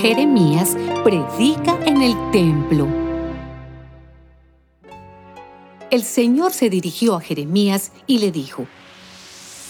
[0.00, 2.86] Jeremías predica en el templo.
[5.90, 8.68] El Señor se dirigió a Jeremías y le dijo,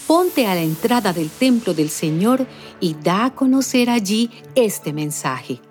[0.05, 2.45] Ponte a la entrada del templo del Señor
[2.79, 5.61] y da a conocer allí este mensaje.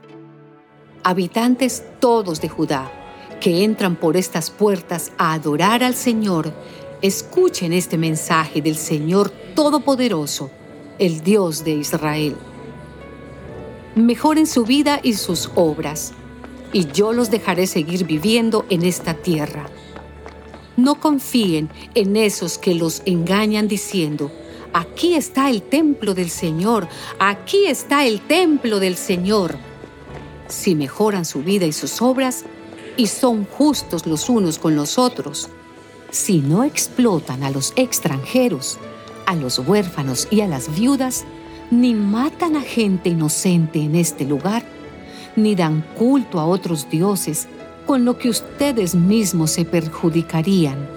[1.04, 2.90] Habitantes todos de Judá,
[3.40, 6.52] que entran por estas puertas a adorar al Señor,
[7.00, 10.50] escuchen este mensaje del Señor Todopoderoso,
[10.98, 12.36] el Dios de Israel.
[13.98, 16.12] Mejoren su vida y sus obras,
[16.72, 19.68] y yo los dejaré seguir viviendo en esta tierra.
[20.76, 24.30] No confíen en esos que los engañan diciendo,
[24.72, 26.86] aquí está el templo del Señor,
[27.18, 29.58] aquí está el templo del Señor.
[30.46, 32.44] Si mejoran su vida y sus obras,
[32.96, 35.48] y son justos los unos con los otros,
[36.12, 38.78] si no explotan a los extranjeros,
[39.26, 41.24] a los huérfanos y a las viudas,
[41.70, 44.64] ni matan a gente inocente en este lugar,
[45.36, 47.46] ni dan culto a otros dioses,
[47.86, 50.88] con lo que ustedes mismos se perjudicarían.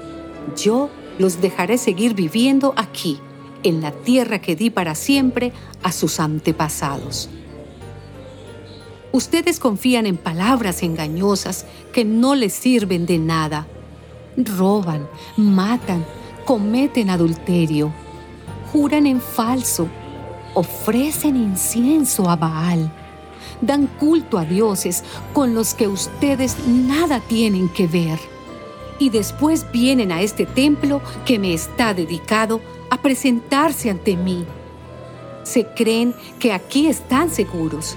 [0.58, 3.20] Yo los dejaré seguir viviendo aquí,
[3.64, 7.30] en la tierra que di para siempre a sus antepasados.
[9.12, 13.68] Ustedes confían en palabras engañosas que no les sirven de nada.
[14.38, 16.06] Roban, matan,
[16.46, 17.94] cometen adulterio,
[18.72, 19.90] juran en falso
[20.54, 22.92] ofrecen incienso a Baal,
[23.62, 25.04] dan culto a dioses
[25.34, 28.20] con los que ustedes nada tienen que ver.
[29.00, 34.46] Y después vienen a este templo que me está dedicado a presentarse ante mí.
[35.44, 37.96] Se creen que aquí están seguros.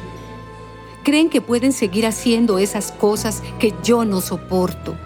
[1.02, 4.96] Creen que pueden seguir haciendo esas cosas que yo no soporto.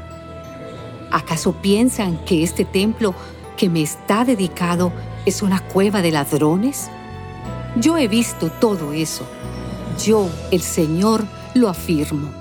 [1.11, 3.15] ¿Acaso piensan que este templo
[3.56, 4.93] que me está dedicado
[5.27, 6.91] es una cueva de ladrones?
[7.77, 9.27] Yo he visto todo eso.
[10.05, 11.25] Yo, el Señor,
[11.55, 12.38] lo afirmo.